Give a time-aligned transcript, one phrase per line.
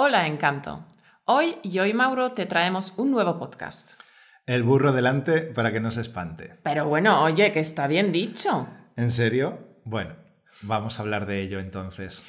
[0.00, 0.86] Hola, Encanto.
[1.24, 4.00] Hoy yo y Mauro te traemos un nuevo podcast.
[4.46, 6.54] El burro delante para que no se espante.
[6.62, 8.68] Pero bueno, oye, que está bien dicho.
[8.94, 9.58] ¿En serio?
[9.82, 10.14] Bueno,
[10.62, 12.22] vamos a hablar de ello entonces.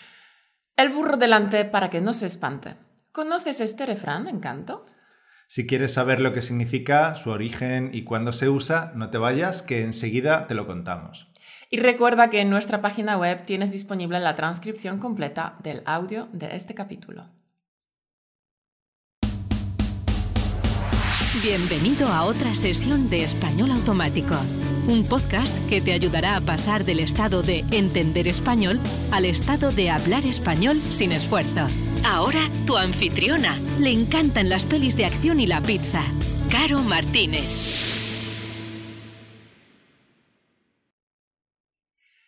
[0.77, 2.73] El burro delante para que no se espante.
[3.11, 4.87] ¿Conoces este refrán, Encanto?
[5.45, 9.61] Si quieres saber lo que significa, su origen y cuándo se usa, no te vayas,
[9.61, 11.31] que enseguida te lo contamos.
[11.69, 16.55] Y recuerda que en nuestra página web tienes disponible la transcripción completa del audio de
[16.55, 17.27] este capítulo.
[21.35, 24.35] Bienvenido a otra sesión de Español Automático,
[24.87, 28.79] un podcast que te ayudará a pasar del estado de entender español
[29.11, 31.67] al estado de hablar español sin esfuerzo.
[32.03, 33.55] Ahora tu anfitriona.
[33.79, 36.01] Le encantan las pelis de acción y la pizza.
[36.49, 37.85] Caro Martínez.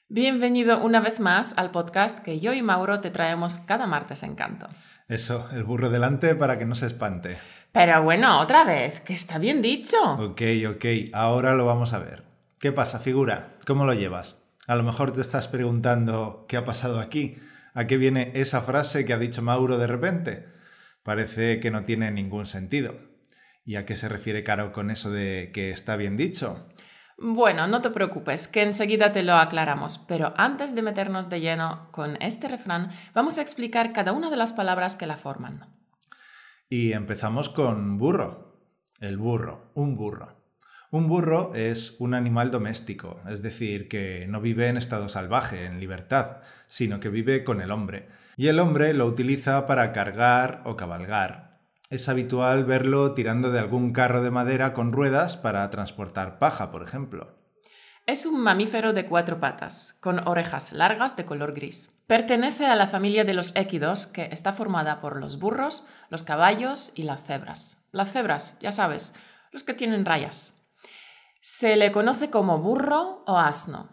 [0.09, 4.35] Bienvenido una vez más al podcast que yo y Mauro te traemos cada martes en
[4.35, 4.67] Canto.
[5.07, 7.37] Eso, el burro delante para que no se espante.
[7.71, 9.97] Pero bueno, otra vez, que está bien dicho.
[10.15, 12.23] Ok, ok, ahora lo vamos a ver.
[12.59, 13.55] ¿Qué pasa, figura?
[13.65, 14.43] ¿Cómo lo llevas?
[14.67, 17.37] A lo mejor te estás preguntando qué ha pasado aquí,
[17.73, 20.47] a qué viene esa frase que ha dicho Mauro de repente.
[21.03, 22.95] Parece que no tiene ningún sentido.
[23.65, 26.67] ¿Y a qué se refiere Caro con eso de que está bien dicho?
[27.17, 31.87] Bueno, no te preocupes, que enseguida te lo aclaramos, pero antes de meternos de lleno
[31.91, 35.80] con este refrán, vamos a explicar cada una de las palabras que la forman.
[36.73, 38.55] Y empezamos con burro.
[39.01, 40.37] El burro, un burro.
[40.89, 45.81] Un burro es un animal doméstico, es decir, que no vive en estado salvaje, en
[45.81, 46.37] libertad,
[46.69, 48.07] sino que vive con el hombre.
[48.37, 51.59] Y el hombre lo utiliza para cargar o cabalgar.
[51.89, 56.83] Es habitual verlo tirando de algún carro de madera con ruedas para transportar paja, por
[56.83, 57.40] ejemplo.
[58.07, 61.95] Es un mamífero de cuatro patas, con orejas largas de color gris.
[62.07, 66.91] Pertenece a la familia de los équidos, que está formada por los burros, los caballos
[66.95, 67.85] y las cebras.
[67.91, 69.13] Las cebras, ya sabes,
[69.51, 70.55] los que tienen rayas.
[71.41, 73.89] Se le conoce como burro o asno.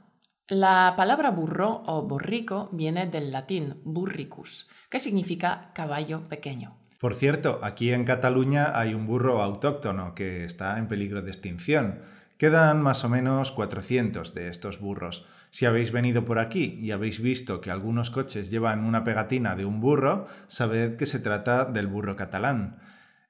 [0.48, 6.78] La palabra burro o borrico viene del latín burricus, que significa caballo pequeño.
[6.98, 12.02] Por cierto, aquí en Cataluña hay un burro autóctono que está en peligro de extinción.
[12.38, 15.26] Quedan más o menos 400 de estos burros.
[15.50, 19.64] Si habéis venido por aquí y habéis visto que algunos coches llevan una pegatina de
[19.64, 22.78] un burro, sabed que se trata del burro catalán.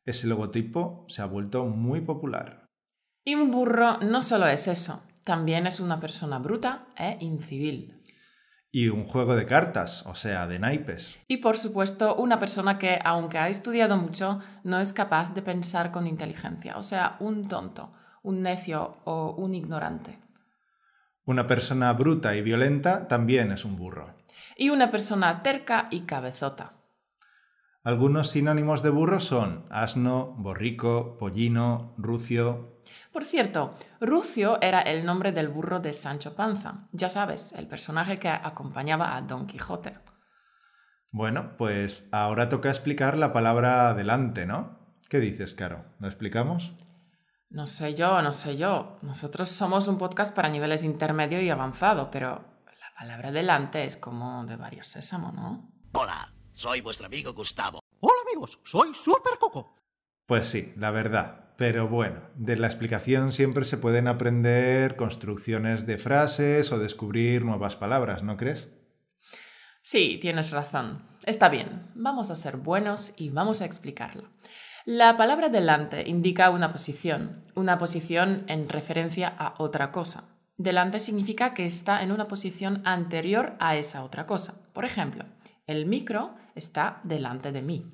[0.05, 2.67] Ese logotipo se ha vuelto muy popular.
[3.25, 8.03] Y un burro no solo es eso, también es una persona bruta e incivil.
[8.71, 11.19] Y un juego de cartas, o sea, de naipes.
[11.29, 15.93] Y por supuesto, una persona que, aunque ha estudiado mucho, no es capaz de pensar
[15.93, 17.95] con inteligencia, o sea, un tonto
[18.29, 20.19] un necio o un ignorante.
[21.25, 24.15] Una persona bruta y violenta también es un burro.
[24.55, 26.75] Y una persona terca y cabezota.
[27.85, 32.81] Algunos sinónimos de burro son asno, borrico, pollino, rucio.
[33.13, 38.19] Por cierto, Rucio era el nombre del burro de Sancho Panza, ya sabes, el personaje
[38.19, 39.95] que acompañaba a Don Quijote.
[41.11, 44.79] Bueno, pues ahora toca explicar la palabra delante, ¿no?
[45.09, 45.87] ¿Qué dices, Caro?
[45.99, 46.75] ¿Lo explicamos?
[47.51, 48.99] No sé yo, no sé yo.
[49.01, 54.45] Nosotros somos un podcast para niveles intermedio y avanzado, pero la palabra delante es como
[54.45, 55.73] de varios sésamo, ¿no?
[55.93, 57.81] Hola, soy vuestro amigo Gustavo.
[58.01, 59.77] Hola amigos, soy Super Coco.
[60.27, 61.55] Pues sí, la verdad.
[61.57, 67.77] Pero bueno, de la explicación siempre se pueden aprender construcciones de frases o descubrir nuevas
[67.77, 68.71] palabras, ¿no crees?
[69.81, 71.09] Sí, tienes razón.
[71.25, 74.29] Está bien, vamos a ser buenos y vamos a explicarlo.
[74.91, 80.25] La palabra delante indica una posición, una posición en referencia a otra cosa.
[80.57, 84.67] Delante significa que está en una posición anterior a esa otra cosa.
[84.73, 85.27] Por ejemplo,
[85.67, 87.93] el micro está delante de mí.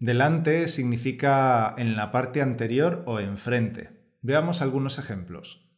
[0.00, 4.16] Delante significa en la parte anterior o enfrente.
[4.20, 5.70] Veamos algunos ejemplos.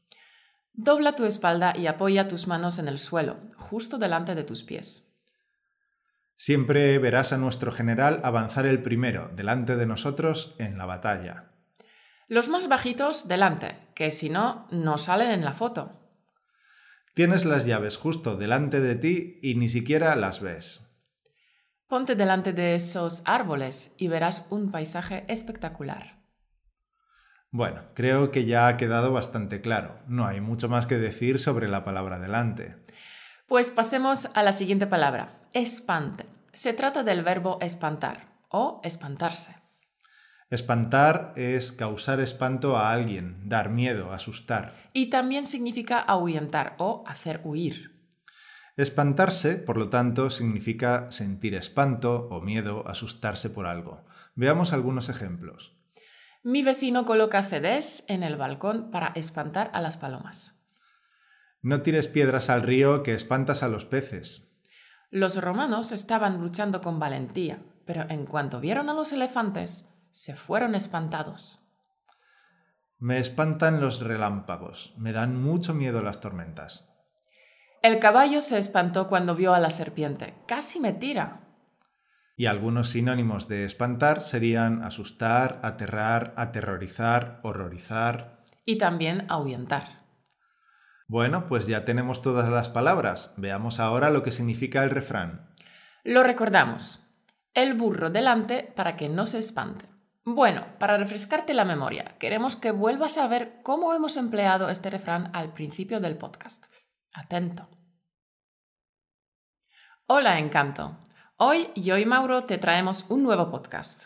[0.72, 5.11] Dobla tu espalda y apoya tus manos en el suelo, justo delante de tus pies.
[6.36, 11.52] Siempre verás a nuestro general avanzar el primero, delante de nosotros, en la batalla.
[12.28, 16.00] Los más bajitos, delante, que si no, no salen en la foto.
[17.14, 20.80] Tienes las llaves justo delante de ti y ni siquiera las ves.
[21.86, 26.22] Ponte delante de esos árboles y verás un paisaje espectacular.
[27.50, 30.00] Bueno, creo que ya ha quedado bastante claro.
[30.08, 32.76] No hay mucho más que decir sobre la palabra delante.
[33.46, 36.26] Pues pasemos a la siguiente palabra, espante.
[36.52, 39.56] Se trata del verbo espantar o espantarse.
[40.50, 44.74] Espantar es causar espanto a alguien, dar miedo, asustar.
[44.92, 47.92] Y también significa ahuyentar o hacer huir.
[48.76, 54.04] Espantarse, por lo tanto, significa sentir espanto o miedo, asustarse por algo.
[54.34, 55.74] Veamos algunos ejemplos.
[56.42, 60.58] Mi vecino coloca CDs en el balcón para espantar a las palomas.
[61.62, 64.51] No tires piedras al río que espantas a los peces.
[65.14, 70.74] Los romanos estaban luchando con valentía, pero en cuanto vieron a los elefantes, se fueron
[70.74, 71.58] espantados.
[72.98, 76.88] Me espantan los relámpagos, me dan mucho miedo las tormentas.
[77.82, 80.32] El caballo se espantó cuando vio a la serpiente.
[80.48, 81.40] Casi me tira.
[82.34, 88.40] Y algunos sinónimos de espantar serían asustar, aterrar, aterrorizar, horrorizar.
[88.64, 90.01] Y también ahuyentar.
[91.12, 93.34] Bueno, pues ya tenemos todas las palabras.
[93.36, 95.50] Veamos ahora lo que significa el refrán.
[96.04, 97.06] Lo recordamos.
[97.52, 99.84] El burro delante para que no se espante.
[100.24, 105.30] Bueno, para refrescarte la memoria, queremos que vuelvas a ver cómo hemos empleado este refrán
[105.34, 106.64] al principio del podcast.
[107.12, 107.68] Atento.
[110.06, 110.96] Hola, Encanto.
[111.36, 114.04] Hoy yo y Mauro te traemos un nuevo podcast.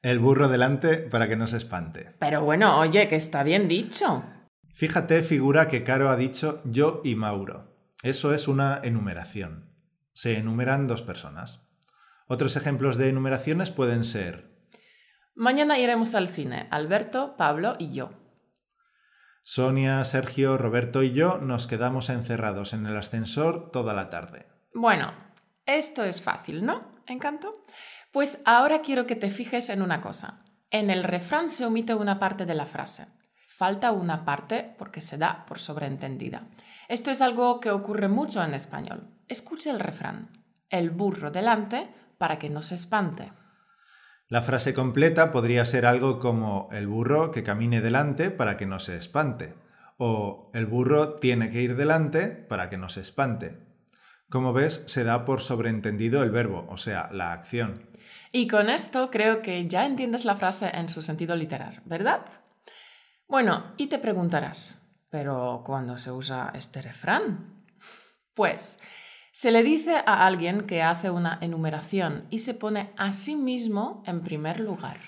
[0.00, 2.14] El burro delante para que no se espante.
[2.18, 4.24] Pero bueno, oye, que está bien dicho.
[4.76, 7.74] Fíjate, figura que Caro ha dicho yo y Mauro.
[8.02, 9.70] Eso es una enumeración.
[10.12, 11.62] Se enumeran dos personas.
[12.28, 14.54] Otros ejemplos de enumeraciones pueden ser
[15.34, 18.10] Mañana iremos al cine, Alberto, Pablo y yo.
[19.42, 24.46] Sonia, Sergio, Roberto y yo nos quedamos encerrados en el ascensor toda la tarde.
[24.74, 25.14] Bueno,
[25.64, 27.00] esto es fácil, ¿no?
[27.06, 27.64] ¿Encanto?
[28.12, 30.44] Pues ahora quiero que te fijes en una cosa.
[30.70, 33.06] En el refrán se omite una parte de la frase.
[33.56, 36.48] Falta una parte porque se da por sobreentendida.
[36.88, 39.08] Esto es algo que ocurre mucho en español.
[39.28, 40.44] Escuche el refrán.
[40.68, 41.88] El burro delante
[42.18, 43.32] para que no se espante.
[44.28, 48.78] La frase completa podría ser algo como el burro que camine delante para que no
[48.78, 49.54] se espante
[49.98, 53.58] o el burro tiene que ir delante para que no se espante.
[54.28, 57.88] Como ves, se da por sobreentendido el verbo, o sea, la acción.
[58.32, 62.26] Y con esto creo que ya entiendes la frase en su sentido literal, ¿verdad?
[63.28, 64.80] Bueno, y te preguntarás,
[65.10, 67.64] ¿pero cuándo se usa este refrán?
[68.34, 68.80] Pues
[69.32, 74.02] se le dice a alguien que hace una enumeración y se pone a sí mismo
[74.06, 74.98] en primer lugar.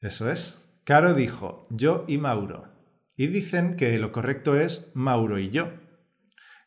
[0.00, 0.62] Eso es.
[0.84, 2.72] Caro dijo yo y Mauro.
[3.16, 5.72] Y dicen que lo correcto es Mauro y yo.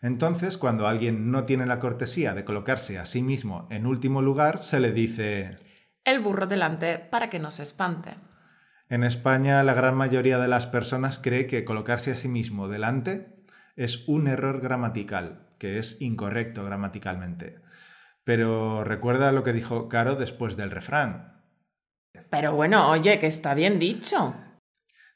[0.02, 4.64] Entonces, cuando alguien no tiene la cortesía de colocarse a sí mismo en último lugar,
[4.64, 5.58] se le dice
[6.04, 8.16] el burro delante para que no se espante.
[8.90, 13.28] En España, la gran mayoría de las personas cree que colocarse a sí mismo delante
[13.76, 17.60] es un error gramatical que es incorrecto gramaticalmente.
[18.24, 21.44] Pero recuerda lo que dijo Caro después del refrán.
[22.32, 24.36] Pero bueno, oye, que está bien dicho.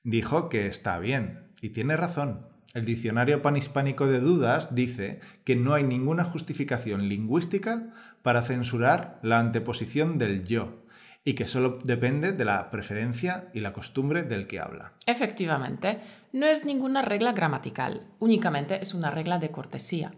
[0.04, 2.48] Dijo que está bien, y tiene razón.
[2.76, 9.40] El diccionario panhispánico de dudas dice que no hay ninguna justificación lingüística para censurar la
[9.40, 10.83] anteposición del yo,
[11.26, 14.94] y que solo depende de la preferencia y la costumbre del que habla.
[15.06, 16.00] Efectivamente,
[16.32, 20.12] no es ninguna regla gramatical, únicamente es una regla de cortesía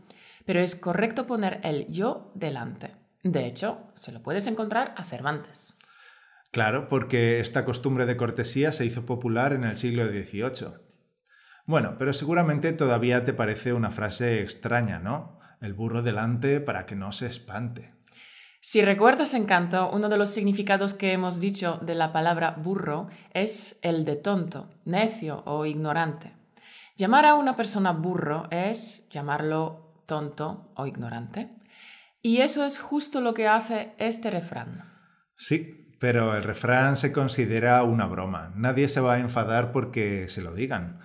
[0.45, 2.91] pero es correcto poner el yo delante.
[3.23, 5.77] De hecho, se lo puedes encontrar a Cervantes.
[6.51, 10.75] Claro, porque esta costumbre de cortesía se hizo popular en el siglo XVIII.
[11.65, 15.39] Bueno, pero seguramente todavía te parece una frase extraña, ¿no?
[15.59, 17.89] El burro delante para que no se espante.
[18.67, 23.77] Si recuerdas, Encanto, uno de los significados que hemos dicho de la palabra burro es
[23.83, 26.33] el de tonto, necio o ignorante.
[26.97, 31.51] Llamar a una persona burro es llamarlo tonto o ignorante.
[32.23, 34.91] Y eso es justo lo que hace este refrán.
[35.35, 38.51] Sí, pero el refrán se considera una broma.
[38.55, 41.01] Nadie se va a enfadar porque se lo digan.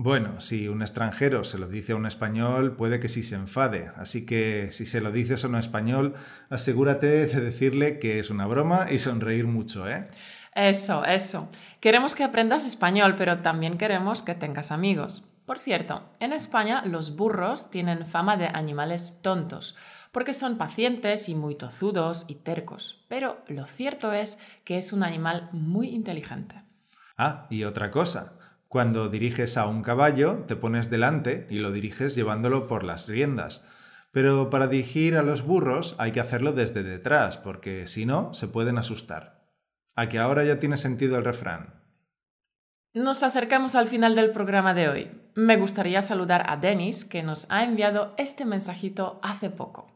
[0.00, 3.90] Bueno, si un extranjero se lo dice a un español, puede que sí se enfade.
[3.96, 6.14] Así que si se lo dices a un español,
[6.50, 10.08] asegúrate de decirle que es una broma y sonreír mucho, ¿eh?
[10.54, 11.48] Eso, eso.
[11.80, 15.24] Queremos que aprendas español, pero también queremos que tengas amigos.
[15.46, 19.74] Por cierto, en España los burros tienen fama de animales tontos,
[20.12, 25.02] porque son pacientes y muy tozudos y tercos, pero lo cierto es que es un
[25.02, 26.62] animal muy inteligente.
[27.16, 28.37] Ah, y otra cosa,
[28.68, 33.64] cuando diriges a un caballo, te pones delante y lo diriges llevándolo por las riendas.
[34.12, 38.46] Pero para dirigir a los burros hay que hacerlo desde detrás, porque si no, se
[38.46, 39.42] pueden asustar.
[39.94, 41.82] A que ahora ya tiene sentido el refrán.
[42.92, 45.10] Nos acercamos al final del programa de hoy.
[45.34, 49.94] Me gustaría saludar a Denis, que nos ha enviado este mensajito hace poco.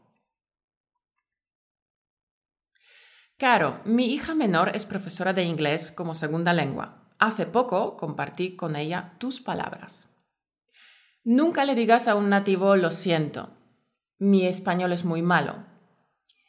[3.37, 7.02] Caro, mi hija menor es profesora de inglés como segunda lengua.
[7.23, 10.09] Hace poco compartí con ella tus palabras.
[11.23, 13.49] Nunca le digas a un nativo lo siento.
[14.19, 15.63] mi español es muy malo.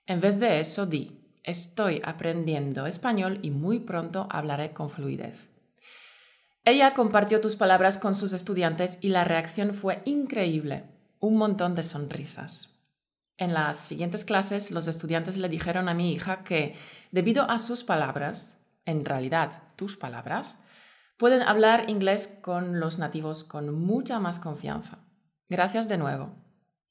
[0.06, 5.38] En vez de eso, di, estoy aprendiendo español y muy pronto hablaré con fluidez.
[6.64, 10.82] Ella compartió tus palabras con sus estudiantes y la reacción fue increíble,
[11.20, 12.80] un montón de sonrisas.
[13.36, 16.74] En las siguientes clases, los estudiantes le dijeron a mi hija que,
[17.12, 20.63] debido a sus palabras, en realidad tus palabras,
[21.16, 24.98] pueden hablar inglés con los nativos con mucha más confianza.
[25.48, 26.34] Gracias de nuevo.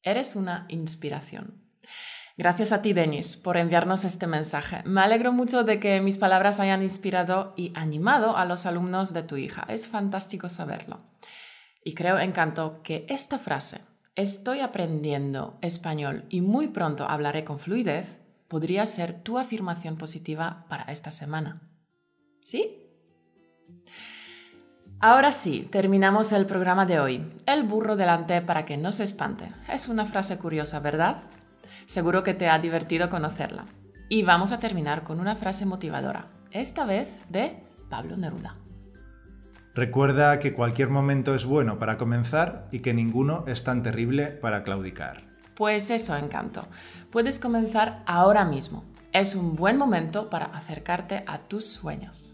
[0.02, 1.64] Eres una inspiración.
[2.36, 4.82] Gracias a ti, Denis, por enviarnos este mensaje.
[4.86, 9.22] Me alegro mucho de que mis palabras hayan inspirado y animado a los alumnos de
[9.22, 9.66] tu hija.
[9.70, 11.00] Es fantástico saberlo.
[11.84, 13.82] Y creo, encanto, que esta frase,
[14.16, 20.92] estoy aprendiendo español y muy pronto hablaré con fluidez, podría ser tu afirmación positiva para
[20.92, 21.62] esta semana.
[22.44, 22.83] ¿Sí?
[25.06, 27.30] Ahora sí, terminamos el programa de hoy.
[27.46, 29.52] El burro delante para que no se espante.
[29.68, 31.18] Es una frase curiosa, ¿verdad?
[31.86, 33.66] Seguro que te ha divertido conocerla.
[34.08, 38.56] Y vamos a terminar con una frase motivadora, esta vez de Pablo Neruda.
[39.76, 44.64] Recuerda que cualquier momento es bueno para comenzar y que ninguno es tan terrible para
[44.64, 45.26] claudicar.
[45.54, 46.66] Pues eso, encanto.
[47.12, 48.86] Puedes comenzar ahora mismo.
[49.12, 52.33] Es un buen momento para acercarte a tus sueños.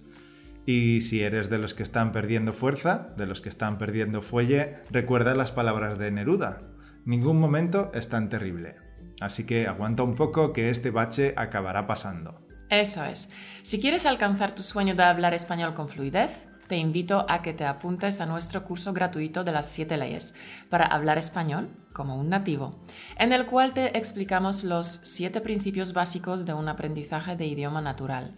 [0.65, 4.77] Y si eres de los que están perdiendo fuerza, de los que están perdiendo fuelle,
[4.91, 6.59] recuerda las palabras de Neruda.
[7.05, 8.75] Ningún momento es tan terrible.
[9.19, 12.45] Así que aguanta un poco que este bache acabará pasando.
[12.69, 13.29] Eso es.
[13.63, 16.31] Si quieres alcanzar tu sueño de hablar español con fluidez,
[16.69, 20.35] te invito a que te apuntes a nuestro curso gratuito de las 7 leyes
[20.69, 22.79] para hablar español como un nativo,
[23.17, 28.35] en el cual te explicamos los 7 principios básicos de un aprendizaje de idioma natural.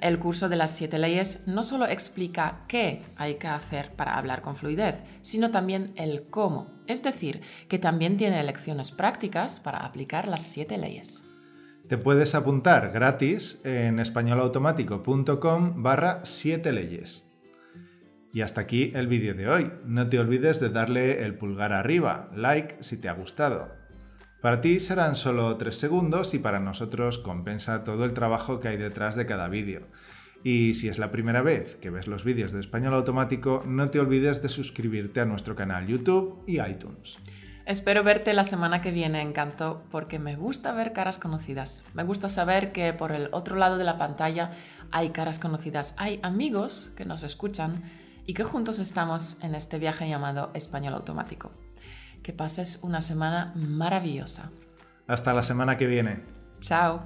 [0.00, 4.40] El curso de las siete leyes no solo explica qué hay que hacer para hablar
[4.40, 10.26] con fluidez, sino también el cómo, es decir, que también tiene lecciones prácticas para aplicar
[10.26, 11.24] las siete leyes.
[11.86, 17.29] Te puedes apuntar gratis en españolautomático.com barra 7 leyes.
[18.32, 19.72] Y hasta aquí el vídeo de hoy.
[19.84, 23.74] No te olvides de darle el pulgar arriba, like si te ha gustado.
[24.40, 28.76] Para ti serán solo 3 segundos y para nosotros compensa todo el trabajo que hay
[28.76, 29.82] detrás de cada vídeo.
[30.42, 34.00] Y si es la primera vez que ves los vídeos de español automático, no te
[34.00, 37.18] olvides de suscribirte a nuestro canal YouTube y iTunes.
[37.66, 41.84] Espero verte la semana que viene, encanto, porque me gusta ver caras conocidas.
[41.92, 44.52] Me gusta saber que por el otro lado de la pantalla
[44.90, 47.82] hay caras conocidas, hay amigos que nos escuchan
[48.30, 51.50] y que juntos estamos en este viaje llamado español automático.
[52.22, 54.52] Que pases una semana maravillosa.
[55.08, 56.22] Hasta la semana que viene.
[56.60, 57.02] Chao.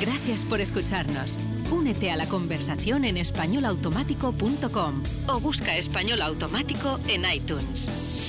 [0.00, 1.38] Gracias por escucharnos.
[1.70, 8.23] Únete a la conversación en españolautomático.com o busca español automático en iTunes.